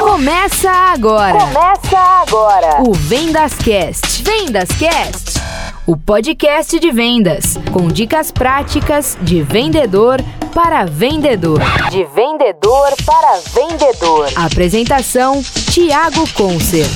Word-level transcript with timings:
Começa 0.00 0.70
agora. 0.70 1.38
Começa 1.38 1.98
agora. 1.98 2.82
O 2.88 2.94
Vendas 2.94 3.52
Cast. 3.54 4.22
Vendas 4.22 4.70
Cast. 4.78 5.38
O 5.86 5.94
podcast 5.94 6.80
de 6.80 6.90
vendas 6.90 7.58
com 7.70 7.88
dicas 7.88 8.32
práticas 8.32 9.18
de 9.20 9.42
vendedor 9.42 10.22
para 10.54 10.86
vendedor. 10.86 11.60
De 11.90 12.04
vendedor 12.14 12.94
para 13.04 13.40
vendedor. 13.52 14.28
Apresentação: 14.36 15.42
Tiago 15.70 16.26
Concer. 16.32 16.86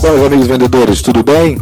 Bom, 0.00 0.10
meus 0.12 0.26
amigos 0.26 0.46
vendedores, 0.46 1.02
tudo 1.02 1.24
bem? 1.24 1.58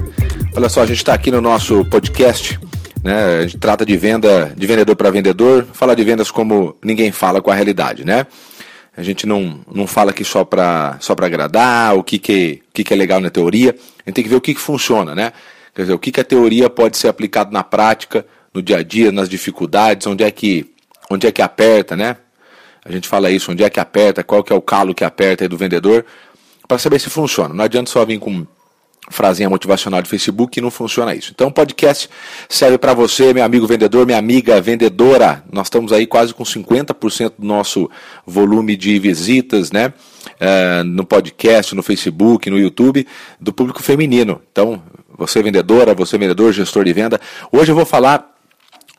Olha 0.53 0.69
só, 0.69 0.83
a 0.83 0.87
gente 0.87 0.99
está 0.99 1.15
aqui 1.15 1.31
no 1.31 1.41
nosso 1.41 1.85
podcast, 1.85 2.59
né? 3.05 3.39
A 3.39 3.43
gente 3.43 3.57
trata 3.57 3.87
de 3.87 3.97
venda, 3.97 4.53
de 4.57 4.67
vendedor 4.67 4.97
para 4.97 5.09
vendedor, 5.09 5.65
fala 5.73 5.95
de 5.95 6.03
vendas 6.03 6.29
como 6.29 6.77
ninguém 6.83 7.13
fala 7.13 7.41
com 7.41 7.53
a 7.53 7.55
realidade, 7.55 8.05
né? 8.05 8.27
A 8.97 9.03
gente 9.03 9.27
não, 9.27 9.61
não 9.73 9.87
fala 9.87 10.11
aqui 10.11 10.25
só 10.25 10.45
para 10.45 10.99
só 11.01 11.13
agradar, 11.13 11.97
o 11.97 12.03
que, 12.03 12.19
que, 12.19 12.63
o 12.69 12.73
que, 12.75 12.83
que 12.83 12.93
é 12.93 12.97
legal 12.97 13.21
na 13.21 13.31
teoria, 13.31 13.71
a 13.71 14.11
gente 14.11 14.15
tem 14.17 14.25
que 14.25 14.29
ver 14.29 14.37
o 14.37 14.41
que, 14.41 14.53
que 14.53 14.61
funciona, 14.61 15.15
né? 15.15 15.33
Quer 15.73 15.83
dizer, 15.83 15.95
o 15.95 15.99
que, 16.01 16.11
que 16.11 16.21
a 16.21 16.25
teoria 16.25 16.69
pode 16.69 16.97
ser 16.97 17.07
aplicado 17.07 17.53
na 17.53 17.63
prática, 17.63 18.27
no 18.53 18.61
dia 18.61 18.79
a 18.79 18.83
dia, 18.83 19.13
nas 19.13 19.29
dificuldades, 19.29 20.09
onde 20.09 20.25
é 20.25 20.31
que, 20.33 20.69
onde 21.09 21.29
é 21.29 21.33
que 21.33 21.41
aperta, 21.41 21.97
né? 21.97 22.17
A 22.85 22.91
gente 22.91 23.07
fala 23.07 23.31
isso, 23.31 23.53
onde 23.53 23.63
é 23.63 23.71
que 23.71 23.79
aperta, 23.79 24.25
qual 24.25 24.43
que 24.43 24.53
é 24.53 24.57
o 24.57 24.61
calo 24.61 24.95
que 24.95 25.05
aperta 25.05 25.45
aí 25.45 25.49
do 25.49 25.57
vendedor, 25.57 26.05
para 26.67 26.77
saber 26.77 26.99
se 26.99 27.09
funciona. 27.09 27.55
Não 27.55 27.65
adianta 27.65 27.89
só 27.89 28.05
vir 28.05 28.19
com 28.19 28.45
frasinha 29.09 29.49
motivacional 29.49 30.03
de 30.03 30.09
Facebook 30.09 30.53
que 30.53 30.61
não 30.61 30.71
funciona 30.71 31.15
isso. 31.15 31.33
Então 31.35 31.49
o 31.49 31.53
podcast 31.53 32.09
serve 32.49 32.79
para 32.79 32.93
você, 32.93 33.33
meu 33.33 33.45
amigo 33.45 33.67
vendedor, 33.67 34.05
minha 34.07 34.19
amiga 34.19 34.61
vendedora. 34.61 35.43
Nós 35.51 35.67
estamos 35.67 35.93
aí 35.93 36.07
quase 36.07 36.35
com 36.35 36.45
50% 36.45 37.35
do 37.39 37.47
nosso 37.47 37.91
volume 38.27 38.77
de 38.77 38.99
visitas, 38.99 39.73
né? 39.73 39.93
Uh, 40.41 40.85
no 40.85 41.05
podcast, 41.05 41.75
no 41.75 41.83
Facebook, 41.83 42.51
no 42.51 42.59
YouTube, 42.59 43.07
do 43.41 43.53
público 43.53 43.83
feminino. 43.83 44.41
Então, 44.53 44.83
você 45.17 45.43
vendedora, 45.43 45.95
você 45.95 46.17
vendedor, 46.19 46.53
gestor 46.53 46.85
de 46.85 46.93
venda. 46.93 47.21
Hoje 47.51 47.73
eu 47.73 47.77
vou 47.77 47.87
falar 47.87 48.40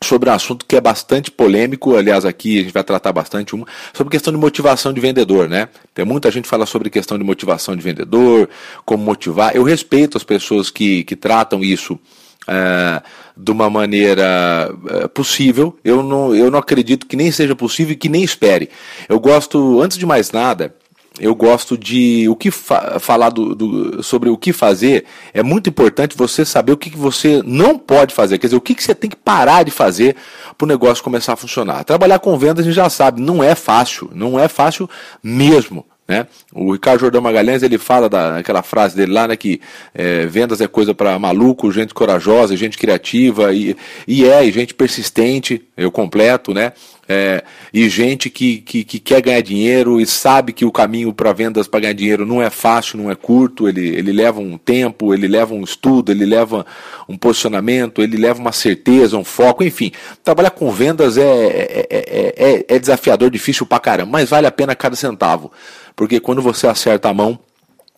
sobre 0.03 0.29
um 0.29 0.33
assunto 0.33 0.65
que 0.65 0.75
é 0.75 0.81
bastante 0.81 1.29
polêmico, 1.29 1.95
aliás, 1.95 2.25
aqui 2.25 2.59
a 2.59 2.61
gente 2.63 2.73
vai 2.73 2.83
tratar 2.83 3.11
bastante 3.11 3.53
uma, 3.53 3.67
sobre 3.93 4.11
questão 4.11 4.33
de 4.33 4.39
motivação 4.39 4.91
de 4.91 4.99
vendedor, 4.99 5.47
né? 5.47 5.69
Tem 5.93 6.03
muita 6.03 6.31
gente 6.31 6.47
fala 6.47 6.65
sobre 6.65 6.89
questão 6.89 7.17
de 7.17 7.23
motivação 7.23 7.75
de 7.75 7.83
vendedor, 7.83 8.49
como 8.83 9.03
motivar. 9.03 9.55
Eu 9.55 9.63
respeito 9.63 10.17
as 10.17 10.23
pessoas 10.23 10.71
que, 10.71 11.03
que 11.03 11.15
tratam 11.15 11.63
isso 11.63 11.99
é, 12.47 13.01
de 13.37 13.51
uma 13.51 13.69
maneira 13.69 14.73
é, 14.89 15.07
possível. 15.07 15.77
Eu 15.83 16.01
não, 16.01 16.35
eu 16.35 16.49
não 16.49 16.57
acredito 16.57 17.05
que 17.05 17.15
nem 17.15 17.31
seja 17.31 17.55
possível 17.55 17.93
e 17.93 17.97
que 17.97 18.09
nem 18.09 18.23
espere. 18.23 18.69
Eu 19.07 19.19
gosto, 19.19 19.81
antes 19.81 19.97
de 19.97 20.05
mais 20.05 20.31
nada, 20.31 20.73
eu 21.19 21.35
gosto 21.35 21.77
de 21.77 22.27
o 22.29 22.35
que 22.35 22.49
fa 22.49 22.99
falar 22.99 23.29
do, 23.29 23.53
do, 23.53 24.03
sobre 24.03 24.29
o 24.29 24.37
que 24.37 24.53
fazer. 24.53 25.05
É 25.33 25.43
muito 25.43 25.69
importante 25.69 26.15
você 26.15 26.45
saber 26.45 26.71
o 26.71 26.77
que, 26.77 26.89
que 26.89 26.97
você 26.97 27.41
não 27.45 27.77
pode 27.77 28.13
fazer, 28.13 28.37
quer 28.37 28.47
dizer, 28.47 28.57
o 28.57 28.61
que, 28.61 28.73
que 28.73 28.83
você 28.83 28.95
tem 28.95 29.09
que 29.09 29.15
parar 29.15 29.63
de 29.63 29.71
fazer 29.71 30.15
para 30.57 30.65
o 30.65 30.67
negócio 30.67 31.03
começar 31.03 31.33
a 31.33 31.37
funcionar. 31.37 31.83
Trabalhar 31.83 32.19
com 32.19 32.37
vendas 32.37 32.59
a 32.59 32.63
gente 32.63 32.75
já 32.75 32.89
sabe, 32.89 33.21
não 33.21 33.43
é 33.43 33.55
fácil, 33.55 34.09
não 34.13 34.39
é 34.39 34.47
fácil 34.47 34.89
mesmo. 35.21 35.85
Né? 36.07 36.27
O 36.53 36.73
Ricardo 36.73 36.99
Jordão 36.99 37.21
Magalhães 37.21 37.63
ele 37.63 37.77
fala 37.77 38.09
daquela 38.09 38.61
frase 38.61 38.95
dele 38.95 39.13
lá, 39.13 39.29
né, 39.29 39.37
que 39.37 39.61
é, 39.93 40.25
vendas 40.25 40.59
é 40.59 40.67
coisa 40.67 40.93
para 40.93 41.17
maluco, 41.17 41.71
gente 41.71 41.93
corajosa, 41.93 42.57
gente 42.57 42.77
criativa 42.77 43.53
e, 43.53 43.77
e 44.05 44.25
é, 44.25 44.45
e 44.45 44.51
gente 44.51 44.73
persistente, 44.73 45.61
eu 45.77 45.89
completo, 45.89 46.53
né? 46.53 46.73
É, 47.13 47.43
e 47.73 47.89
gente 47.89 48.29
que, 48.29 48.59
que, 48.59 48.85
que, 48.85 48.97
quer 48.97 49.21
ganhar 49.21 49.41
dinheiro 49.41 49.99
e 49.99 50.05
sabe 50.05 50.53
que 50.53 50.63
o 50.63 50.71
caminho 50.71 51.13
para 51.13 51.33
vendas 51.33 51.67
para 51.67 51.81
ganhar 51.81 51.93
dinheiro 51.93 52.25
não 52.25 52.41
é 52.41 52.49
fácil, 52.49 52.97
não 52.97 53.11
é 53.11 53.15
curto, 53.15 53.67
ele, 53.67 53.85
ele 53.85 54.13
leva 54.13 54.39
um 54.39 54.57
tempo, 54.57 55.13
ele 55.13 55.27
leva 55.27 55.53
um 55.53 55.61
estudo, 55.61 56.09
ele 56.09 56.25
leva 56.25 56.65
um 57.09 57.17
posicionamento, 57.17 58.01
ele 58.01 58.15
leva 58.15 58.39
uma 58.39 58.53
certeza, 58.53 59.17
um 59.17 59.25
foco, 59.25 59.61
enfim. 59.61 59.91
Trabalhar 60.23 60.51
com 60.51 60.71
vendas 60.71 61.17
é, 61.17 61.25
é, 61.25 61.87
é, 61.89 62.65
é 62.69 62.79
desafiador, 62.79 63.29
difícil 63.29 63.65
pra 63.65 63.77
caramba, 63.77 64.11
mas 64.13 64.29
vale 64.29 64.47
a 64.47 64.51
pena 64.51 64.73
cada 64.73 64.95
centavo. 64.95 65.51
Porque 65.93 66.17
quando 66.21 66.41
você 66.41 66.65
acerta 66.65 67.09
a 67.09 67.13
mão, 67.13 67.37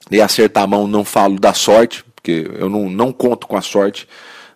e 0.10 0.20
acertar 0.20 0.64
a 0.64 0.68
mão 0.68 0.88
não 0.88 1.06
falo 1.06 1.40
da 1.40 1.54
sorte, 1.54 2.04
porque 2.16 2.50
eu 2.58 2.68
não, 2.68 2.90
não 2.90 3.12
conto 3.12 3.46
com 3.46 3.56
a 3.56 3.62
sorte, 3.62 4.08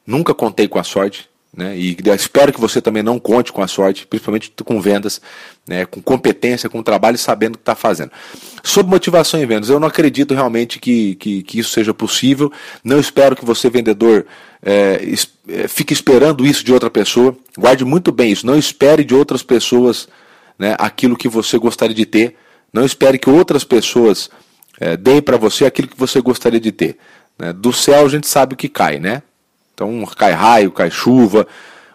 nunca 0.04 0.34
contei 0.34 0.68
com 0.68 0.80
a 0.80 0.84
sorte, 0.84 1.30
né? 1.58 1.76
E 1.76 1.98
espero 2.16 2.54
que 2.54 2.62
você 2.62 2.80
também 2.80 3.02
não 3.02 3.18
conte 3.18 3.52
com 3.52 3.64
a 3.64 3.68
sorte, 3.68 4.06
principalmente 4.06 4.54
com 4.64 4.80
vendas, 4.80 5.20
né? 5.68 5.88
com 5.88 6.00
competência, 6.00 6.70
com 6.70 6.84
trabalho, 6.84 7.18
sabendo 7.18 7.56
o 7.56 7.58
que 7.58 7.64
está 7.64 7.74
fazendo. 7.74 8.12
Sobre 8.64 8.92
motivação 8.92 9.42
em 9.42 9.46
vendas, 9.48 9.68
eu 9.68 9.80
não 9.80 9.88
acredito 9.88 10.36
realmente 10.36 10.78
que, 10.78 11.16
que, 11.16 11.42
que 11.42 11.60
isso 11.60 11.72
seja 11.72 11.96
possível. 11.96 12.54
Não 12.84 13.00
espero 13.00 13.36
que 13.36 13.44
você, 13.44 13.72
vendedor, 13.72 14.28
é, 14.62 15.02
é, 15.50 15.68
fique 15.68 15.94
esperando 15.94 16.46
isso 16.46 16.64
de 16.64 16.72
outra 16.72 16.92
pessoa. 16.92 17.36
Guarde 17.58 17.84
muito 17.84 18.12
bem 18.12 18.32
isso. 18.32 18.46
Não 18.46 18.56
espere 18.56 19.04
de 19.04 19.16
outras 19.16 19.42
pessoas 19.42 20.08
né, 20.60 20.76
aquilo 20.78 21.18
que 21.18 21.28
você 21.28 21.58
gostaria 21.58 21.96
de 21.96 22.06
ter. 22.06 22.36
Não 22.72 22.86
espere 22.86 23.18
que 23.18 23.32
outras 23.32 23.64
pessoas 23.64 24.30
é, 24.80 24.96
deem 24.96 25.24
para 25.24 25.38
você 25.38 25.66
aquilo 25.66 25.88
que 25.88 25.98
você 25.98 26.22
gostaria 26.22 26.60
de 26.60 26.72
ter. 26.72 27.00
Né? 27.40 27.52
Do 27.52 27.74
céu 27.74 28.06
a 28.06 28.10
gente 28.10 28.28
sabe 28.28 28.54
o 28.54 28.58
que 28.58 28.70
cai, 28.70 29.00
né? 29.00 29.24
Então 29.78 30.04
cai 30.08 30.32
raio, 30.32 30.72
cai 30.72 30.90
chuva, 30.90 31.46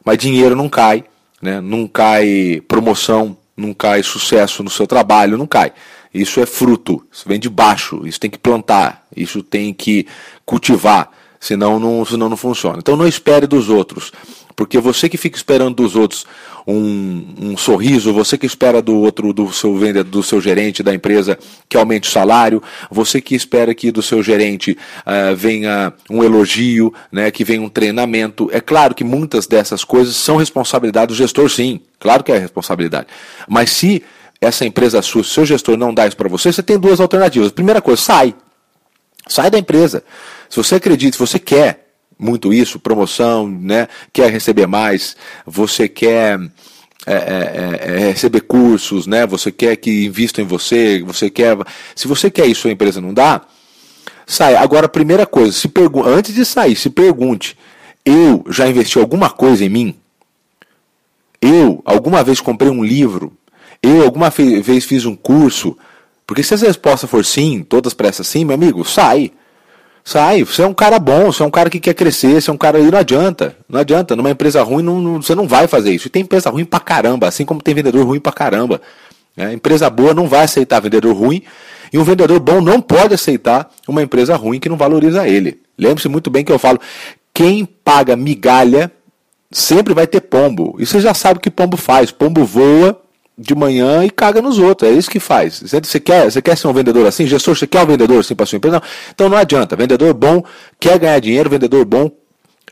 mas 0.05 0.17
dinheiro 0.17 0.55
não 0.55 0.69
cai, 0.69 1.03
né? 1.43 1.61
não 1.61 1.89
cai 1.89 2.63
promoção, 2.69 3.37
não 3.57 3.75
cai 3.75 4.05
sucesso 4.05 4.63
no 4.63 4.71
seu 4.71 4.87
trabalho, 4.87 5.37
não 5.37 5.49
cai. 5.49 5.73
Isso 6.15 6.39
é 6.39 6.47
fruto, 6.47 7.05
isso 7.11 7.29
vem 7.29 7.41
de 7.41 7.51
baixo, 7.51 8.07
isso 8.07 8.21
tem 8.21 8.31
que 8.31 8.39
plantar, 8.39 9.05
isso 9.17 9.43
tem 9.43 9.75
que 9.75 10.07
cultivar, 10.47 11.11
senão 11.41 11.81
não, 11.81 12.05
senão 12.05 12.29
não 12.29 12.37
funciona. 12.37 12.79
Então 12.79 12.97
não 12.97 13.09
espere 13.09 13.49
dos 13.49 13.69
outros, 13.69 14.13
porque 14.55 14.79
você 14.79 15.09
que 15.09 15.17
fica 15.17 15.37
esperando 15.37 15.77
dos 15.77 15.97
outros 15.97 16.27
um, 16.67 17.25
um, 17.41 17.57
sorriso, 17.57 18.13
você 18.13 18.39
que 18.39 18.47
espera 18.47 18.81
do 18.81 18.97
outro, 18.97 19.33
do 19.33 19.53
seu 19.53 19.77
vendedor, 19.77 20.11
do 20.11 20.23
seu 20.23 20.41
gerente 20.41 20.83
da 20.83 20.95
empresa 20.95 21.39
que 21.69 21.77
aumente 21.77 22.09
o 22.09 22.13
salário, 22.13 22.63
você 22.91 23.21
que 23.21 23.35
espera 23.35 23.75
que 23.75 23.91
do 23.91 24.03
seu 24.03 24.23
gerente 24.23 24.77
uh, 25.07 25.35
venha 25.35 25.93
um 26.09 26.23
elogio, 26.23 26.93
né, 27.11 27.31
que 27.31 27.45
venha 27.45 27.63
um 27.63 27.69
treinamento. 27.69 28.49
É 28.53 28.61
claro 28.61 28.95
que 28.95 29.05
muitas 29.05 29.47
dessas 29.47 29.85
coisas 29.85 30.15
são 30.17 30.37
responsabilidade 30.37 31.09
do 31.09 31.15
gestor, 31.15 31.49
sim, 31.49 31.81
claro 31.99 32.23
que 32.23 32.33
é 32.33 32.39
responsabilidade. 32.39 33.09
Mas 33.49 33.71
se 33.71 34.03
essa 34.41 34.65
empresa 34.65 35.01
sua, 35.03 35.23
se 35.23 35.31
seu 35.31 35.47
gestor 35.47 35.77
não 35.77 35.95
dá 35.95 36.07
isso 36.07 36.17
para 36.17 36.29
você, 36.29 36.53
você 36.53 36.63
tem 36.63 36.79
duas 36.79 37.01
alternativas. 37.01 37.53
Primeira 37.53 37.81
coisa, 37.81 38.03
sai. 38.03 38.35
Sai 39.29 39.51
da 39.51 39.59
empresa. 39.59 40.03
Se 40.49 40.57
você 40.57 40.75
acredita, 40.75 41.17
se 41.17 41.21
você 41.21 41.39
quer 41.39 41.82
muito 42.19 42.53
isso, 42.53 42.79
promoção, 42.79 43.49
né? 43.49 43.89
Quer 44.13 44.31
receber 44.31 44.67
mais, 44.67 45.17
você 45.47 45.89
quer 45.89 46.39
é, 47.05 47.15
é, 47.15 47.17
é, 47.17 47.95
é, 47.95 48.09
receber 48.11 48.43
cursos, 48.43 49.07
né? 49.07 49.27
Você 49.27 49.51
quer 49.51 49.77
que 49.77 50.07
invistam 50.07 50.45
em 50.45 50.47
você, 50.47 51.03
você 51.05 51.29
quer. 51.29 51.57
Se 51.97 52.07
você 52.07 52.31
quer 52.31 52.47
isso, 52.47 52.69
a 52.69 52.71
empresa 52.71 53.01
não 53.01 53.13
dá, 53.13 53.43
sai. 54.25 54.55
Agora, 54.55 54.89
primeira 54.89 55.27
coisa, 55.27 55.53
se 55.53 55.67
pergu... 55.69 56.07
antes 56.07 56.33
de 56.33 56.45
sair, 56.45 56.77
se 56.77 56.91
pergunte: 56.91 57.57
eu 58.05 58.45
já 58.49 58.69
investi 58.69 58.99
alguma 58.99 59.31
coisa 59.31 59.65
em 59.65 59.69
mim? 59.69 59.97
Eu 61.41 61.83
alguma 61.85 62.23
vez 62.23 62.41
comprei 62.41 62.71
um 62.71 62.85
livro? 62.85 63.33
Eu 63.83 64.05
alguma 64.05 64.31
vez 64.31 64.85
fiz 64.85 65.05
um 65.05 65.17
curso? 65.17 65.77
Porque 66.25 66.45
se 66.45 66.55
a 66.55 66.57
resposta 66.57 67.09
for 67.09 67.25
sim, 67.25 67.65
todas 67.69 67.93
para 67.95 68.09
essa 68.09 68.23
sim, 68.23 68.45
meu 68.45 68.55
amigo, 68.55 68.85
sai. 68.85 69.33
Sai, 70.05 70.43
você 70.43 70.63
é 70.63 70.67
um 70.67 70.75
cara 70.75 70.99
bom, 70.99 71.33
você 71.33 71.43
é 71.43 71.47
um 71.47 71.51
cara 71.51 71.71
que 71.71 71.79
quer 71.79 71.95
crescer, 71.95 72.41
você 72.41 72.51
é 72.51 72.53
um 72.53 72.57
cara 72.57 72.79
aí, 72.79 72.91
não 72.91 72.99
adianta. 72.99 73.57
Não 73.69 73.81
adianta. 73.81 74.17
Numa 74.17 74.31
empresa 74.31 74.63
ruim, 74.63 74.83
não, 74.83 75.01
não, 75.01 75.23
você 75.23 75.35
não 75.35 75.47
vai 75.47 75.67
fazer 75.69 75.93
isso. 75.93 76.09
E 76.09 76.11
tem 76.11 76.23
empresa 76.23 76.51
ruim 76.51 76.65
pra 76.65 76.81
caramba, 76.81 77.29
assim 77.29 77.45
como 77.45 77.63
tem 77.63 77.75
vendedor 77.75 78.05
ruim 78.05 78.19
pra 78.19 78.33
caramba. 78.33 78.81
É, 79.37 79.53
empresa 79.53 79.89
boa 79.89 80.13
não 80.13 80.29
vai 80.29 80.45
aceitar 80.45 80.81
vendedor 80.81 81.15
ruim, 81.15 81.43
e 81.93 81.99
um 81.99 82.05
vendedor 82.05 82.39
bom 82.41 82.61
não 82.61 82.81
pode 82.81 83.15
aceitar 83.15 83.71
uma 83.89 84.03
empresa 84.03 84.37
ruim 84.37 84.59
que 84.59 84.69
não 84.69 84.77
valoriza 84.77 85.27
ele. 85.27 85.61
Lembre-se 85.79 86.09
muito 86.09 86.31
bem 86.31 86.45
que 86.45 86.53
eu 86.53 86.59
falo: 86.59 86.81
quem 87.33 87.65
paga 87.65 88.17
migalha 88.17 88.91
sempre 89.51 89.95
vai 89.95 90.07
ter 90.07 90.21
pombo. 90.23 90.77
E 90.79 90.87
você 90.87 91.01
já 91.01 91.15
sabe 91.15 91.39
o 91.39 91.41
que 91.41 91.51
pombo 91.51 91.77
faz. 91.77 92.11
Pombo 92.11 92.45
voa 92.45 93.02
de 93.37 93.55
manhã 93.55 94.05
e 94.05 94.11
caga 94.11 94.43
nos 94.43 94.59
outros. 94.59 94.91
É 94.91 94.93
isso 94.95 95.11
que 95.11 95.21
faz. 95.21 95.63
Você 95.63 96.01
quer, 96.01 96.31
você 96.31 96.43
quer 96.43 96.57
ser 96.57 96.69
um 96.69 96.73
vendedor 96.73 97.07
assim? 97.07 97.27
Gestor, 97.27 97.57
você 97.57 97.67
quer 97.67 97.83
um 97.83 97.87
vendedor 97.87 98.21
assim 98.21 98.35
para 98.35 98.47
sua 98.47 98.57
empresa? 98.57 98.77
Não. 98.77 98.83
Então 99.15 99.29
não 99.29 99.37
adianta. 99.37 99.77
Vendedor 99.77 100.13
bom 100.15 100.43
quer 100.79 100.99
ganhar 100.99 101.19
dinheiro, 101.19 101.51
vendedor 101.51 101.85
bom 101.85 102.11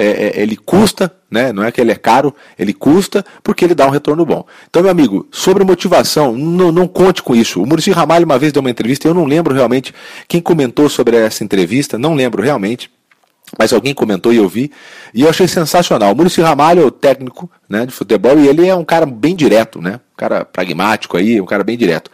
é, 0.00 0.06
é, 0.38 0.42
ele 0.42 0.56
custa, 0.56 1.12
né? 1.30 1.52
não 1.52 1.62
é 1.62 1.70
que 1.70 1.78
ele 1.78 1.92
é 1.92 1.94
caro, 1.94 2.34
ele 2.58 2.72
custa 2.72 3.22
porque 3.42 3.66
ele 3.66 3.74
dá 3.74 3.86
um 3.86 3.90
retorno 3.90 4.24
bom. 4.24 4.46
Então, 4.68 4.82
meu 4.82 4.90
amigo, 4.90 5.28
sobre 5.30 5.62
motivação, 5.62 6.32
não, 6.32 6.72
não 6.72 6.88
conte 6.88 7.22
com 7.22 7.36
isso. 7.36 7.62
O 7.62 7.66
Muricy 7.66 7.90
Ramalho 7.90 8.24
uma 8.24 8.38
vez 8.38 8.50
deu 8.50 8.60
uma 8.60 8.70
entrevista, 8.70 9.06
eu 9.06 9.12
não 9.12 9.26
lembro 9.26 9.54
realmente 9.54 9.94
quem 10.26 10.40
comentou 10.40 10.88
sobre 10.88 11.18
essa 11.18 11.44
entrevista, 11.44 11.98
não 11.98 12.14
lembro 12.14 12.42
realmente. 12.42 12.90
Mas 13.58 13.72
alguém 13.72 13.94
comentou 13.94 14.32
e 14.32 14.36
eu 14.36 14.48
vi, 14.48 14.70
e 15.12 15.22
eu 15.22 15.28
achei 15.28 15.48
sensacional. 15.48 16.12
O 16.12 16.16
Muricy 16.16 16.40
Ramalho 16.40 16.82
é 16.82 16.84
o 16.84 16.90
técnico 16.90 17.50
né, 17.68 17.86
de 17.86 17.92
futebol 17.92 18.38
e 18.38 18.46
ele 18.46 18.66
é 18.66 18.74
um 18.74 18.84
cara 18.84 19.06
bem 19.06 19.34
direto, 19.34 19.80
né? 19.80 20.00
Um 20.14 20.16
cara 20.16 20.44
pragmático 20.44 21.16
aí, 21.16 21.40
um 21.40 21.46
cara 21.46 21.64
bem 21.64 21.76
direto. 21.76 22.10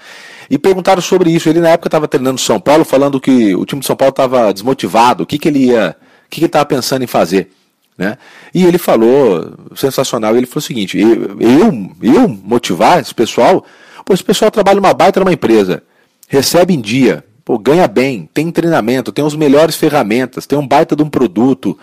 E 0.49 0.59
perguntaram 0.59 1.03
sobre 1.03 1.31
isso. 1.31 1.49
Ele 1.49 1.61
na 1.61 1.71
época 1.71 1.89
estava 1.89 2.09
treinando 2.09 2.41
São 2.41 2.61
Paulo, 2.61 2.85
falando 2.85 3.21
que 3.21 3.55
o 3.55 3.65
time 3.65 3.81
de 3.81 3.87
São 3.87 3.97
Paulo 3.97 4.11
estava 4.11 4.53
desmotivado, 4.53 5.25
o 5.25 5.27
que, 5.27 5.39
que 5.39 5.49
ele 5.49 5.67
ia, 5.67 5.97
o 6.27 6.31
que, 6.31 6.37
que 6.37 6.41
ele 6.41 6.47
estava 6.47 6.65
pensando 6.65 7.03
em 7.03 7.07
fazer. 7.09 7.51
Né? 7.99 8.19
E 8.55 8.65
ele 8.65 8.79
falou, 8.79 9.55
sensacional, 9.75 10.37
ele 10.37 10.47
falou 10.47 10.59
o 10.59 10.67
seguinte: 10.67 10.99
eu, 10.99 11.39
eu, 11.41 11.91
eu 12.03 12.29
motivar 12.29 13.01
esse 13.01 13.15
pessoal, 13.15 13.65
pô, 14.05 14.13
esse 14.13 14.25
pessoal 14.25 14.51
trabalha 14.51 14.77
numa 14.77 14.93
baita 14.93 15.19
numa 15.19 15.33
empresa, 15.33 15.83
recebe 16.29 16.75
em 16.75 16.81
dia, 16.81 17.25
pô, 17.47 17.57
ganha 17.57 17.87
bem, 17.87 18.29
tem 18.35 18.51
treinamento, 18.51 19.13
tem 19.13 19.25
as 19.25 19.37
melhores 19.37 19.77
ferramentas, 19.77 20.47
tem 20.47 20.59
um 20.59 20.67
baita 20.67 20.97
de 20.97 21.03
um 21.05 21.09
produto. 21.09 21.79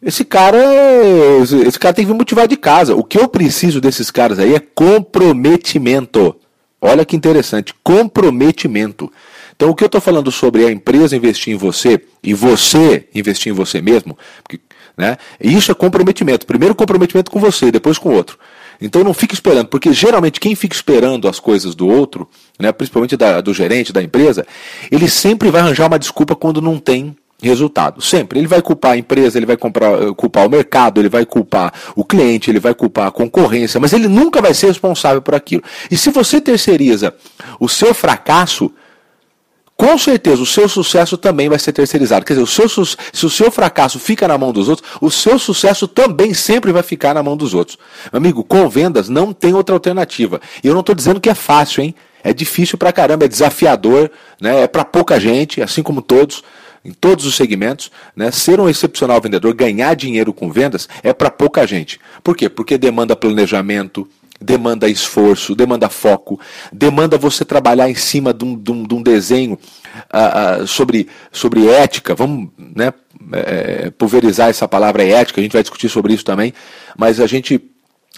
Esse 0.00 0.24
cara, 0.24 0.56
esse 1.66 1.78
cara 1.78 1.94
tem 1.94 2.06
que 2.06 2.10
me 2.10 2.16
motivar 2.16 2.48
de 2.48 2.56
casa. 2.56 2.96
O 2.96 3.04
que 3.04 3.18
eu 3.18 3.28
preciso 3.28 3.82
desses 3.82 4.10
caras 4.10 4.38
aí 4.38 4.54
é 4.54 4.60
comprometimento. 4.60 6.34
Olha 6.80 7.04
que 7.04 7.14
interessante, 7.14 7.74
comprometimento. 7.84 9.12
Então, 9.54 9.68
o 9.68 9.74
que 9.74 9.84
eu 9.84 9.88
estou 9.88 10.00
falando 10.00 10.32
sobre 10.32 10.64
a 10.64 10.72
empresa 10.72 11.14
investir 11.14 11.52
em 11.52 11.56
você 11.56 12.00
e 12.22 12.32
você 12.32 13.06
investir 13.14 13.52
em 13.52 13.54
você 13.54 13.82
mesmo, 13.82 14.16
porque, 14.42 14.58
né, 14.96 15.18
isso 15.38 15.70
é 15.70 15.74
comprometimento. 15.74 16.46
Primeiro 16.46 16.74
comprometimento 16.74 17.30
com 17.30 17.40
você, 17.40 17.70
depois 17.70 17.98
com 17.98 18.08
o 18.08 18.14
outro. 18.14 18.38
Então 18.80 19.02
não 19.02 19.12
fique 19.12 19.34
esperando, 19.34 19.66
porque 19.68 19.92
geralmente 19.92 20.38
quem 20.40 20.54
fica 20.54 20.74
esperando 20.74 21.28
as 21.28 21.40
coisas 21.40 21.74
do 21.74 21.88
outro, 21.88 22.28
né, 22.58 22.70
principalmente 22.70 23.16
da, 23.16 23.40
do 23.40 23.52
gerente 23.52 23.92
da 23.92 24.02
empresa, 24.02 24.46
ele 24.90 25.08
sempre 25.08 25.50
vai 25.50 25.60
arranjar 25.60 25.86
uma 25.86 25.98
desculpa 25.98 26.36
quando 26.36 26.62
não 26.62 26.78
tem 26.78 27.16
resultado. 27.42 28.02
Sempre. 28.02 28.38
Ele 28.38 28.48
vai 28.48 28.60
culpar 28.60 28.92
a 28.92 28.96
empresa, 28.96 29.38
ele 29.38 29.46
vai 29.46 29.56
comprar, 29.56 29.92
eh, 30.02 30.12
culpar 30.16 30.46
o 30.46 30.50
mercado, 30.50 31.00
ele 31.00 31.08
vai 31.08 31.24
culpar 31.24 31.72
o 31.94 32.04
cliente, 32.04 32.50
ele 32.50 32.58
vai 32.58 32.74
culpar 32.74 33.06
a 33.06 33.10
concorrência, 33.10 33.78
mas 33.78 33.92
ele 33.92 34.08
nunca 34.08 34.40
vai 34.42 34.52
ser 34.52 34.66
responsável 34.66 35.22
por 35.22 35.34
aquilo. 35.34 35.62
E 35.90 35.96
se 35.96 36.10
você 36.10 36.40
terceiriza 36.40 37.14
o 37.60 37.68
seu 37.68 37.94
fracasso, 37.94 38.72
com 39.78 39.96
certeza 39.96 40.42
o 40.42 40.46
seu 40.46 40.68
sucesso 40.68 41.16
também 41.16 41.48
vai 41.48 41.58
ser 41.58 41.72
terceirizado. 41.72 42.24
Quer 42.24 42.34
dizer, 42.34 42.42
o 42.42 42.46
seu, 42.46 42.68
se 42.68 43.24
o 43.24 43.30
seu 43.30 43.48
fracasso 43.48 44.00
fica 44.00 44.26
na 44.26 44.36
mão 44.36 44.52
dos 44.52 44.68
outros, 44.68 44.90
o 45.00 45.08
seu 45.08 45.38
sucesso 45.38 45.86
também 45.86 46.34
sempre 46.34 46.72
vai 46.72 46.82
ficar 46.82 47.14
na 47.14 47.22
mão 47.22 47.36
dos 47.36 47.54
outros. 47.54 47.78
Amigo, 48.12 48.42
com 48.42 48.68
vendas 48.68 49.08
não 49.08 49.32
tem 49.32 49.54
outra 49.54 49.76
alternativa. 49.76 50.40
E 50.64 50.66
eu 50.66 50.74
não 50.74 50.80
estou 50.80 50.96
dizendo 50.96 51.20
que 51.20 51.30
é 51.30 51.34
fácil, 51.34 51.84
hein? 51.84 51.94
É 52.24 52.32
difícil 52.32 52.76
pra 52.76 52.92
caramba, 52.92 53.24
é 53.24 53.28
desafiador, 53.28 54.10
né? 54.40 54.64
é 54.64 54.66
para 54.66 54.84
pouca 54.84 55.20
gente, 55.20 55.62
assim 55.62 55.82
como 55.82 56.02
todos 56.02 56.42
em 56.84 56.92
todos 56.92 57.26
os 57.26 57.36
segmentos, 57.36 57.90
né, 58.16 58.30
ser 58.30 58.60
um 58.60 58.68
excepcional 58.68 59.20
vendedor, 59.20 59.52
ganhar 59.52 59.94
dinheiro 59.94 60.32
com 60.32 60.50
vendas, 60.50 60.88
é 61.02 61.12
para 61.12 61.30
pouca 61.30 61.66
gente. 61.66 62.00
Por 62.22 62.36
quê? 62.36 62.48
Porque 62.48 62.78
demanda 62.78 63.16
planejamento, 63.16 64.08
demanda 64.40 64.88
esforço, 64.88 65.54
demanda 65.54 65.88
foco, 65.88 66.38
demanda 66.72 67.18
você 67.18 67.44
trabalhar 67.44 67.90
em 67.90 67.94
cima 67.94 68.32
de 68.32 68.44
um, 68.44 68.56
de 68.56 68.70
um, 68.70 68.82
de 68.84 68.94
um 68.94 69.02
desenho 69.02 69.58
uh, 70.12 70.62
uh, 70.62 70.66
sobre, 70.66 71.08
sobre 71.32 71.68
ética. 71.68 72.14
Vamos 72.14 72.48
né, 72.58 72.92
é, 73.32 73.90
pulverizar 73.90 74.48
essa 74.48 74.68
palavra 74.68 75.02
ética, 75.04 75.40
a 75.40 75.42
gente 75.42 75.52
vai 75.52 75.62
discutir 75.62 75.88
sobre 75.88 76.14
isso 76.14 76.24
também, 76.24 76.52
mas 76.96 77.20
a 77.20 77.26
gente 77.26 77.60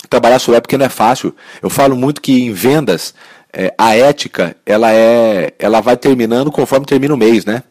trabalhar 0.08 0.38
sobre 0.38 0.58
ética 0.58 0.78
não 0.78 0.86
é 0.86 0.90
fácil. 0.90 1.34
Eu 1.62 1.70
falo 1.70 1.96
muito 1.96 2.20
que 2.20 2.42
em 2.42 2.52
vendas, 2.52 3.14
é, 3.52 3.74
a 3.76 3.96
ética 3.96 4.56
ela 4.64 4.92
é 4.92 5.52
ela 5.58 5.80
vai 5.80 5.96
terminando 5.96 6.50
conforme 6.52 6.86
termina 6.86 7.14
o 7.14 7.16
mês, 7.16 7.44
né? 7.44 7.62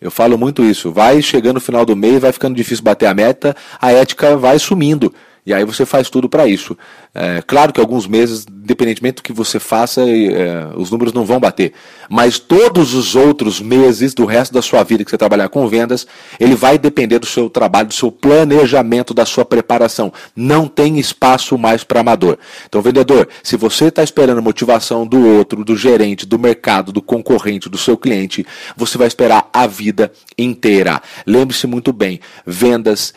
Eu 0.00 0.10
falo 0.10 0.36
muito 0.36 0.64
isso. 0.64 0.90
Vai 0.90 1.22
chegando 1.22 1.54
no 1.54 1.60
final 1.60 1.86
do 1.86 1.94
mês, 1.94 2.20
vai 2.20 2.32
ficando 2.32 2.56
difícil 2.56 2.84
bater 2.84 3.06
a 3.06 3.14
meta, 3.14 3.54
a 3.80 3.92
ética 3.92 4.36
vai 4.36 4.58
sumindo. 4.58 5.14
E 5.44 5.52
aí 5.52 5.64
você 5.64 5.84
faz 5.84 6.08
tudo 6.08 6.28
para 6.28 6.46
isso. 6.46 6.78
É, 7.12 7.42
claro 7.44 7.72
que 7.72 7.80
alguns 7.80 8.06
meses, 8.06 8.46
independentemente 8.48 9.16
do 9.16 9.22
que 9.22 9.32
você 9.32 9.58
faça, 9.58 10.00
é, 10.08 10.68
os 10.76 10.88
números 10.88 11.12
não 11.12 11.24
vão 11.24 11.40
bater. 11.40 11.72
Mas 12.08 12.38
todos 12.38 12.94
os 12.94 13.16
outros 13.16 13.60
meses 13.60 14.14
do 14.14 14.24
resto 14.24 14.54
da 14.54 14.62
sua 14.62 14.84
vida 14.84 15.04
que 15.04 15.10
você 15.10 15.18
trabalhar 15.18 15.48
com 15.48 15.66
vendas, 15.66 16.06
ele 16.38 16.54
vai 16.54 16.78
depender 16.78 17.18
do 17.18 17.26
seu 17.26 17.50
trabalho, 17.50 17.88
do 17.88 17.94
seu 17.94 18.12
planejamento, 18.12 19.12
da 19.12 19.26
sua 19.26 19.44
preparação. 19.44 20.12
Não 20.36 20.68
tem 20.68 21.00
espaço 21.00 21.58
mais 21.58 21.82
para 21.82 22.00
amador. 22.00 22.38
Então, 22.68 22.80
vendedor, 22.80 23.28
se 23.42 23.56
você 23.56 23.86
está 23.86 24.04
esperando 24.04 24.38
a 24.38 24.42
motivação 24.42 25.04
do 25.04 25.26
outro, 25.26 25.64
do 25.64 25.76
gerente, 25.76 26.24
do 26.24 26.38
mercado, 26.38 26.92
do 26.92 27.02
concorrente, 27.02 27.68
do 27.68 27.78
seu 27.78 27.96
cliente, 27.96 28.46
você 28.76 28.96
vai 28.96 29.08
esperar 29.08 29.50
a 29.52 29.66
vida 29.66 30.12
inteira. 30.38 31.02
Lembre-se 31.26 31.66
muito 31.66 31.92
bem: 31.92 32.20
vendas 32.46 33.12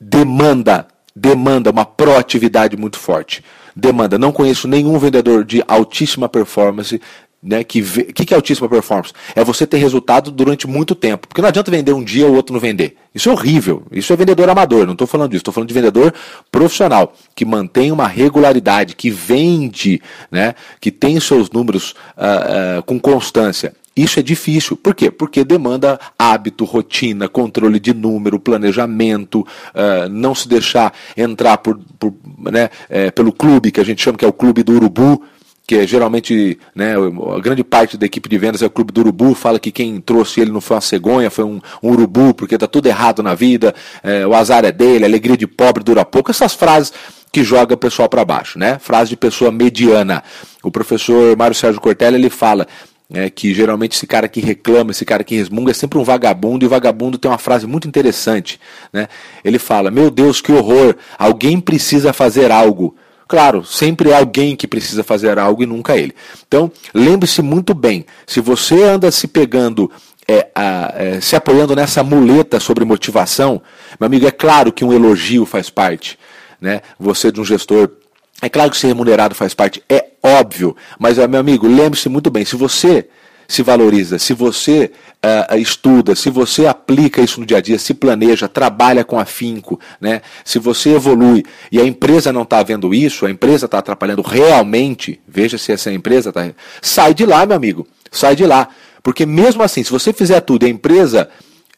demanda 0.00 0.88
demanda 1.14 1.70
uma 1.70 1.84
proatividade 1.84 2.76
muito 2.76 2.98
forte. 2.98 3.44
Demanda. 3.74 4.18
Não 4.18 4.32
conheço 4.32 4.68
nenhum 4.68 4.98
vendedor 4.98 5.44
de 5.44 5.62
altíssima 5.66 6.28
performance 6.28 7.00
né, 7.42 7.64
que 7.64 7.82
que, 7.82 8.24
que 8.24 8.32
é 8.32 8.36
altíssima 8.36 8.68
performance? 8.68 9.12
É 9.34 9.42
você 9.42 9.66
ter 9.66 9.78
resultado 9.78 10.30
durante 10.30 10.66
muito 10.68 10.94
tempo. 10.94 11.26
Porque 11.26 11.42
não 11.42 11.48
adianta 11.48 11.70
vender 11.72 11.92
um 11.92 12.04
dia 12.04 12.26
ou 12.26 12.34
outro 12.34 12.52
não 12.52 12.60
vender. 12.60 12.96
Isso 13.12 13.28
é 13.28 13.32
horrível. 13.32 13.82
Isso 13.90 14.12
é 14.12 14.16
vendedor 14.16 14.48
amador. 14.48 14.86
Não 14.86 14.92
estou 14.92 15.08
falando 15.08 15.30
disso. 15.30 15.40
Estou 15.40 15.52
falando 15.52 15.68
de 15.68 15.74
vendedor 15.74 16.14
profissional 16.52 17.12
que 17.34 17.44
mantém 17.44 17.90
uma 17.90 18.06
regularidade, 18.06 18.94
que 18.94 19.10
vende, 19.10 20.00
né, 20.30 20.54
que 20.80 20.92
tem 20.92 21.18
seus 21.18 21.50
números 21.50 21.96
uh, 22.16 22.78
uh, 22.78 22.82
com 22.84 23.00
constância. 23.00 23.74
Isso 23.94 24.18
é 24.18 24.22
difícil. 24.22 24.76
Por 24.76 24.94
quê? 24.94 25.10
Porque 25.10 25.44
demanda 25.44 26.00
hábito, 26.18 26.64
rotina, 26.64 27.28
controle 27.28 27.78
de 27.78 27.92
número, 27.92 28.40
planejamento, 28.40 29.40
uh, 29.40 30.08
não 30.10 30.34
se 30.34 30.48
deixar 30.48 30.92
entrar 31.16 31.58
por, 31.58 31.78
por 31.98 32.14
né, 32.50 32.70
é, 32.88 33.10
pelo 33.10 33.32
clube, 33.32 33.70
que 33.70 33.80
a 33.80 33.84
gente 33.84 34.02
chama 34.02 34.16
que 34.16 34.24
é 34.24 34.28
o 34.28 34.32
clube 34.32 34.62
do 34.62 34.72
urubu, 34.72 35.22
que 35.66 35.76
é 35.76 35.86
geralmente 35.86 36.58
né, 36.74 36.94
a 36.96 37.40
grande 37.40 37.62
parte 37.62 37.96
da 37.96 38.06
equipe 38.06 38.28
de 38.28 38.38
vendas 38.38 38.62
é 38.62 38.66
o 38.66 38.70
clube 38.70 38.92
do 38.92 39.02
urubu, 39.02 39.34
fala 39.34 39.60
que 39.60 39.70
quem 39.70 40.00
trouxe 40.00 40.40
ele 40.40 40.50
não 40.50 40.60
foi 40.60 40.76
uma 40.76 40.80
cegonha, 40.80 41.30
foi 41.30 41.44
um, 41.44 41.60
um 41.82 41.90
urubu, 41.90 42.32
porque 42.34 42.54
está 42.54 42.66
tudo 42.66 42.86
errado 42.86 43.22
na 43.22 43.34
vida, 43.34 43.74
é, 44.02 44.26
o 44.26 44.34
azar 44.34 44.64
é 44.64 44.72
dele, 44.72 45.04
a 45.04 45.06
alegria 45.06 45.36
de 45.36 45.46
pobre 45.46 45.84
dura 45.84 46.04
pouco, 46.04 46.30
essas 46.30 46.54
frases 46.54 46.92
que 47.32 47.42
joga 47.42 47.74
o 47.74 47.78
pessoal 47.78 48.08
para 48.08 48.24
baixo, 48.24 48.58
né? 48.58 48.78
Frase 48.78 49.08
de 49.08 49.16
pessoa 49.16 49.50
mediana. 49.50 50.22
O 50.62 50.70
professor 50.70 51.34
Mário 51.34 51.56
Sérgio 51.56 51.80
Cortella 51.80 52.16
ele 52.16 52.28
fala 52.28 52.68
é, 53.12 53.28
que 53.28 53.52
geralmente 53.52 53.96
esse 53.96 54.06
cara 54.06 54.28
que 54.28 54.40
reclama, 54.40 54.90
esse 54.90 55.04
cara 55.04 55.22
que 55.22 55.36
resmunga 55.36 55.70
é 55.70 55.74
sempre 55.74 55.98
um 55.98 56.04
vagabundo, 56.04 56.64
e 56.64 56.66
o 56.66 56.70
vagabundo 56.70 57.18
tem 57.18 57.30
uma 57.30 57.38
frase 57.38 57.66
muito 57.66 57.86
interessante. 57.86 58.58
Né? 58.92 59.08
Ele 59.44 59.58
fala: 59.58 59.90
Meu 59.90 60.10
Deus, 60.10 60.40
que 60.40 60.52
horror! 60.52 60.96
Alguém 61.18 61.60
precisa 61.60 62.12
fazer 62.12 62.50
algo. 62.50 62.96
Claro, 63.28 63.64
sempre 63.64 64.10
é 64.10 64.14
alguém 64.14 64.56
que 64.56 64.66
precisa 64.66 65.02
fazer 65.02 65.38
algo 65.38 65.62
e 65.62 65.66
nunca 65.66 65.96
ele. 65.96 66.14
Então, 66.46 66.70
lembre-se 66.94 67.42
muito 67.42 67.74
bem: 67.74 68.04
se 68.26 68.40
você 68.40 68.82
anda 68.82 69.10
se 69.10 69.28
pegando 69.28 69.90
é, 70.26 70.48
a, 70.54 70.92
é, 70.96 71.20
se 71.20 71.36
apoiando 71.36 71.76
nessa 71.76 72.02
muleta 72.02 72.60
sobre 72.60 72.84
motivação, 72.84 73.62
meu 73.98 74.06
amigo, 74.06 74.26
é 74.26 74.30
claro 74.30 74.72
que 74.72 74.84
um 74.84 74.92
elogio 74.92 75.44
faz 75.44 75.68
parte. 75.68 76.18
Né? 76.60 76.80
Você 76.98 77.32
de 77.32 77.40
um 77.40 77.44
gestor 77.44 77.90
é 78.42 78.48
claro 78.48 78.70
que 78.70 78.76
ser 78.76 78.88
remunerado 78.88 79.34
faz 79.34 79.54
parte, 79.54 79.82
é 79.88 80.04
óbvio, 80.22 80.76
mas, 80.98 81.16
meu 81.16 81.40
amigo, 81.40 81.66
lembre-se 81.68 82.08
muito 82.08 82.28
bem: 82.28 82.44
se 82.44 82.56
você 82.56 83.08
se 83.46 83.62
valoriza, 83.62 84.18
se 84.18 84.32
você 84.32 84.90
uh, 85.24 85.56
estuda, 85.56 86.16
se 86.16 86.30
você 86.30 86.66
aplica 86.66 87.20
isso 87.20 87.38
no 87.38 87.46
dia 87.46 87.58
a 87.58 87.60
dia, 87.60 87.78
se 87.78 87.92
planeja, 87.92 88.48
trabalha 88.48 89.04
com 89.04 89.18
afinco, 89.18 89.78
né? 90.00 90.22
se 90.44 90.58
você 90.58 90.94
evolui 90.94 91.44
e 91.70 91.78
a 91.78 91.84
empresa 91.84 92.32
não 92.32 92.42
está 92.42 92.62
vendo 92.62 92.94
isso, 92.94 93.26
a 93.26 93.30
empresa 93.30 93.66
está 93.66 93.78
atrapalhando 93.78 94.22
realmente, 94.22 95.20
veja 95.28 95.58
se 95.58 95.70
essa 95.70 95.92
empresa 95.92 96.30
está. 96.30 96.50
Sai 96.80 97.14
de 97.14 97.26
lá, 97.26 97.44
meu 97.44 97.56
amigo, 97.56 97.86
sai 98.10 98.34
de 98.34 98.46
lá. 98.46 98.68
Porque 99.02 99.26
mesmo 99.26 99.62
assim, 99.62 99.82
se 99.82 99.90
você 99.90 100.12
fizer 100.12 100.40
tudo 100.40 100.62
e 100.62 100.66
a 100.66 100.70
empresa 100.70 101.28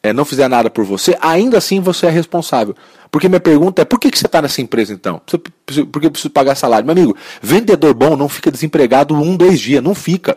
é, 0.05 0.13
não 0.13 0.27
fizer 0.27 0.49
nada 0.49 0.69
por 0.69 0.85
você, 0.85 1.17
ainda 1.19 1.57
assim 1.57 1.81
você 1.81 2.07
é 2.07 2.11
responsável. 2.11 2.77
Porque 3.11 3.27
minha 3.27 3.41
pergunta 3.41 3.81
é: 3.81 3.87
por 3.87 3.99
que, 3.99 4.11
que 4.11 4.19
você 4.19 4.27
está 4.27 4.43
nessa 4.43 4.61
empresa 4.61 4.93
então? 4.93 5.19
Porque 5.91 6.07
eu 6.07 6.11
preciso 6.11 6.29
pagar 6.29 6.55
salário. 6.57 6.85
Meu 6.85 6.93
amigo, 6.93 7.17
vendedor 7.41 7.95
bom 7.95 8.15
não 8.15 8.29
fica 8.29 8.51
desempregado 8.51 9.15
um, 9.15 9.35
dois 9.35 9.59
dias. 9.59 9.83
Não 9.83 9.95
fica. 9.95 10.37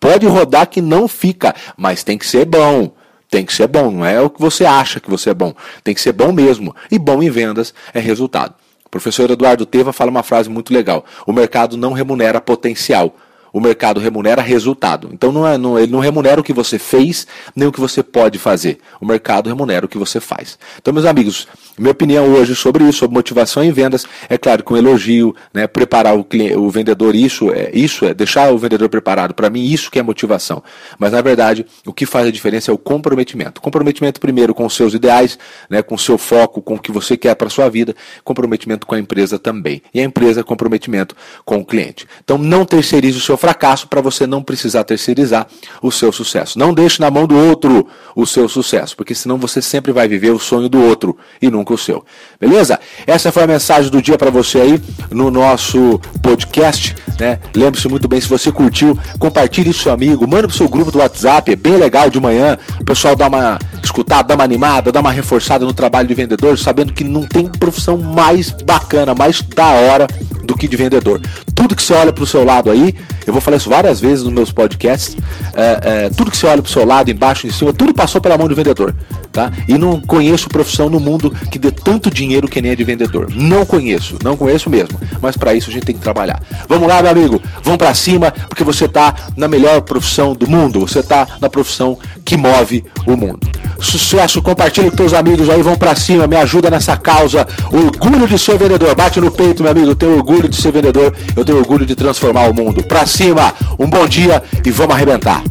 Pode 0.00 0.26
rodar 0.26 0.66
que 0.68 0.82
não 0.82 1.06
fica, 1.06 1.54
mas 1.76 2.02
tem 2.02 2.18
que 2.18 2.26
ser 2.26 2.44
bom. 2.44 2.92
Tem 3.30 3.44
que 3.44 3.54
ser 3.54 3.68
bom, 3.68 3.90
não 3.90 4.04
é 4.04 4.20
o 4.20 4.28
que 4.28 4.40
você 4.40 4.64
acha 4.64 4.98
que 4.98 5.08
você 5.08 5.30
é 5.30 5.34
bom. 5.34 5.54
Tem 5.82 5.94
que 5.94 6.00
ser 6.00 6.12
bom 6.12 6.32
mesmo. 6.32 6.74
E 6.90 6.98
bom 6.98 7.22
em 7.22 7.30
vendas 7.30 7.72
é 7.92 8.00
resultado. 8.00 8.54
O 8.84 8.88
professor 8.88 9.30
Eduardo 9.30 9.64
Teva 9.64 9.92
fala 9.92 10.10
uma 10.10 10.24
frase 10.24 10.50
muito 10.50 10.74
legal: 10.74 11.04
o 11.24 11.32
mercado 11.32 11.76
não 11.76 11.92
remunera 11.92 12.40
potencial. 12.40 13.14
O 13.54 13.60
mercado 13.60 14.00
remunera 14.00 14.42
resultado. 14.42 15.10
Então 15.12 15.30
não 15.30 15.46
é, 15.46 15.56
não, 15.56 15.78
ele 15.78 15.92
não 15.92 16.00
remunera 16.00 16.40
o 16.40 16.44
que 16.44 16.52
você 16.52 16.76
fez, 16.76 17.24
nem 17.54 17.68
o 17.68 17.70
que 17.70 17.78
você 17.78 18.02
pode 18.02 18.36
fazer. 18.36 18.78
O 19.00 19.06
mercado 19.06 19.48
remunera 19.48 19.86
o 19.86 19.88
que 19.88 19.96
você 19.96 20.18
faz. 20.18 20.58
Então, 20.76 20.92
meus 20.92 21.06
amigos, 21.06 21.46
minha 21.78 21.92
opinião 21.92 22.32
hoje 22.32 22.56
sobre 22.56 22.82
isso, 22.82 22.98
sobre 22.98 23.14
motivação 23.14 23.62
em 23.62 23.70
vendas, 23.70 24.06
é 24.28 24.36
claro, 24.36 24.64
com 24.64 24.76
elogio, 24.76 25.36
né, 25.52 25.68
preparar 25.68 26.18
o, 26.18 26.24
cliente, 26.24 26.56
o 26.56 26.68
vendedor, 26.68 27.14
isso 27.14 27.52
é, 27.52 27.70
isso 27.72 28.04
é 28.04 28.12
deixar 28.12 28.52
o 28.52 28.58
vendedor 28.58 28.88
preparado. 28.88 29.32
Para 29.32 29.48
mim, 29.48 29.62
isso 29.62 29.88
que 29.88 30.00
é 30.00 30.02
motivação. 30.02 30.60
Mas 30.98 31.12
na 31.12 31.22
verdade, 31.22 31.64
o 31.86 31.92
que 31.92 32.06
faz 32.06 32.26
a 32.26 32.32
diferença 32.32 32.72
é 32.72 32.74
o 32.74 32.78
comprometimento. 32.78 33.60
Comprometimento 33.60 34.18
primeiro 34.18 34.52
com 34.52 34.66
os 34.66 34.74
seus 34.74 34.94
ideais, 34.94 35.38
né, 35.70 35.80
com 35.80 35.94
o 35.94 35.98
seu 35.98 36.18
foco, 36.18 36.60
com 36.60 36.74
o 36.74 36.78
que 36.80 36.90
você 36.90 37.16
quer 37.16 37.36
para 37.36 37.48
sua 37.48 37.68
vida, 37.68 37.94
comprometimento 38.24 38.84
com 38.84 38.96
a 38.96 38.98
empresa 38.98 39.38
também. 39.38 39.80
E 39.94 40.00
a 40.00 40.02
empresa, 40.02 40.42
comprometimento 40.42 41.14
com 41.44 41.58
o 41.58 41.64
cliente. 41.64 42.04
Então, 42.24 42.36
não 42.36 42.64
terceirize 42.64 43.16
o 43.16 43.20
seu 43.20 43.36
fracasso 43.44 43.86
para 43.86 44.00
você 44.00 44.26
não 44.26 44.42
precisar 44.42 44.84
terceirizar 44.84 45.46
o 45.82 45.92
seu 45.92 46.10
sucesso. 46.10 46.58
Não 46.58 46.72
deixe 46.72 46.98
na 46.98 47.10
mão 47.10 47.26
do 47.26 47.36
outro 47.36 47.86
o 48.16 48.26
seu 48.26 48.48
sucesso, 48.48 48.96
porque 48.96 49.14
senão 49.14 49.36
você 49.36 49.60
sempre 49.60 49.92
vai 49.92 50.08
viver 50.08 50.30
o 50.30 50.38
sonho 50.38 50.66
do 50.66 50.80
outro 50.80 51.14
e 51.42 51.50
nunca 51.50 51.74
o 51.74 51.78
seu. 51.78 52.02
Beleza? 52.40 52.80
Essa 53.06 53.30
foi 53.30 53.42
a 53.42 53.46
mensagem 53.46 53.90
do 53.90 54.00
dia 54.00 54.16
para 54.16 54.30
você 54.30 54.60
aí 54.60 54.82
no 55.10 55.30
nosso 55.30 56.00
podcast. 56.22 56.96
Né? 57.20 57.38
Lembre-se 57.54 57.86
muito 57.86 58.08
bem, 58.08 58.18
se 58.18 58.28
você 58.28 58.50
curtiu, 58.50 58.98
compartilhe 59.18 59.68
isso 59.68 59.80
com 59.80 59.84
seu 59.84 59.92
amigo, 59.92 60.26
manda 60.26 60.48
pro 60.48 60.56
seu 60.56 60.68
grupo 60.68 60.90
do 60.90 60.98
WhatsApp, 61.00 61.52
é 61.52 61.56
bem 61.56 61.76
legal 61.76 62.08
de 62.08 62.18
manhã, 62.18 62.56
o 62.80 62.84
pessoal 62.84 63.14
dá 63.14 63.28
uma 63.28 63.58
escutada, 63.82 64.28
dá 64.28 64.34
uma 64.36 64.44
animada, 64.44 64.90
dá 64.90 65.00
uma 65.00 65.12
reforçada 65.12 65.66
no 65.66 65.74
trabalho 65.74 66.08
de 66.08 66.14
vendedor, 66.14 66.58
sabendo 66.58 66.94
que 66.94 67.04
não 67.04 67.26
tem 67.26 67.46
profissão 67.46 67.98
mais 67.98 68.50
bacana, 68.50 69.14
mais 69.14 69.42
da 69.42 69.68
hora 69.68 70.06
do 70.44 70.56
que 70.56 70.66
de 70.66 70.76
vendedor. 70.76 71.20
Tudo 71.54 71.76
que 71.76 71.82
você 71.82 71.94
olha 71.94 72.12
para 72.12 72.24
o 72.24 72.26
seu 72.26 72.44
lado 72.44 72.70
aí, 72.70 72.94
eu 73.26 73.32
vou 73.32 73.40
falar 73.40 73.56
isso 73.56 73.70
várias 73.70 74.00
vezes 74.00 74.24
nos 74.24 74.32
meus 74.32 74.52
podcasts, 74.52 75.16
é, 75.54 75.80
é, 75.82 76.10
tudo 76.10 76.30
que 76.30 76.36
você 76.36 76.46
olha 76.46 76.60
para 76.60 76.68
o 76.68 76.72
seu 76.72 76.84
lado, 76.84 77.10
embaixo, 77.10 77.46
em 77.46 77.50
cima, 77.50 77.72
tudo 77.72 77.94
passou 77.94 78.20
pela 78.20 78.36
mão 78.36 78.48
de 78.48 78.54
vendedor. 78.54 78.94
Tá? 79.32 79.50
E 79.66 79.76
não 79.76 80.00
conheço 80.00 80.48
profissão 80.48 80.88
no 80.88 81.00
mundo 81.00 81.30
que 81.50 81.58
dê 81.58 81.70
tanto 81.70 82.10
dinheiro 82.10 82.46
que 82.46 82.62
nem 82.62 82.70
a 82.70 82.74
de 82.74 82.84
vendedor. 82.84 83.28
Não 83.34 83.66
conheço, 83.66 84.16
não 84.22 84.36
conheço 84.36 84.70
mesmo. 84.70 85.00
Mas 85.20 85.36
para 85.36 85.54
isso 85.54 85.70
a 85.70 85.72
gente 85.72 85.84
tem 85.84 85.94
que 85.94 86.00
trabalhar. 86.00 86.40
Vamos 86.68 86.86
lá, 86.86 87.02
meu 87.02 87.10
amigo, 87.10 87.42
vamos 87.62 87.78
para 87.78 87.92
cima, 87.94 88.30
porque 88.48 88.62
você 88.62 88.84
está 88.84 89.14
na 89.36 89.48
melhor 89.48 89.80
profissão 89.82 90.34
do 90.34 90.48
mundo. 90.48 90.80
Você 90.80 91.00
está 91.00 91.26
na 91.40 91.48
profissão 91.48 91.98
que 92.24 92.36
move 92.36 92.84
o 93.06 93.16
mundo. 93.16 93.40
Sucesso, 93.80 94.40
compartilha 94.42 94.90
com 94.90 94.96
teus 94.96 95.12
amigos 95.12 95.48
aí, 95.50 95.62
vão 95.62 95.76
para 95.76 95.94
cima, 95.94 96.26
me 96.26 96.36
ajuda 96.36 96.70
nessa 96.70 96.96
causa. 96.96 97.46
Orgulho 97.72 98.26
de 98.26 98.38
ser 98.38 98.58
vendedor, 98.58 98.94
bate 98.94 99.20
no 99.20 99.30
peito, 99.30 99.62
meu 99.62 99.72
amigo. 99.72 99.88
Eu 99.88 99.96
tenho 99.96 100.16
orgulho 100.16 100.48
de 100.48 100.56
ser 100.56 100.72
vendedor, 100.72 101.14
eu 101.36 101.44
tenho 101.44 101.58
orgulho 101.58 101.84
de 101.86 101.94
transformar 101.94 102.50
o 102.50 102.54
mundo. 102.54 102.82
Para 102.82 103.06
cima, 103.06 103.54
um 103.78 103.88
bom 103.88 104.06
dia 104.06 104.42
e 104.64 104.70
vamos 104.70 104.94
arrebentar. 104.94 105.42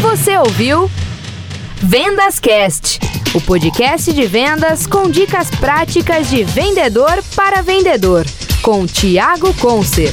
Você 0.00 0.36
ouviu 0.38 0.90
Vendas 1.82 2.40
Cast, 2.40 2.98
o 3.34 3.40
podcast 3.40 4.12
de 4.12 4.26
vendas 4.26 4.86
com 4.86 5.10
dicas 5.10 5.50
práticas 5.50 6.28
de 6.30 6.42
vendedor 6.42 7.22
para 7.34 7.62
vendedor, 7.62 8.26
com 8.62 8.86
Tiago 8.86 9.52
Concer. 9.54 10.12